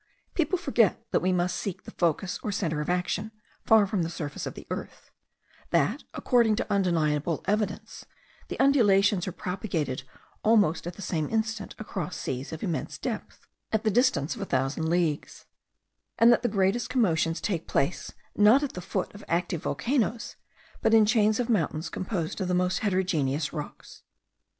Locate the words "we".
1.19-1.31